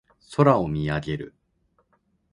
[0.35, 1.35] 空を見上げる。